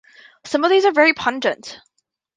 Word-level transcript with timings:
Some 0.45 0.63
of 0.63 0.71
these 0.71 0.83
are 0.85 0.91
very 0.91 1.13
pungent. 1.13 1.79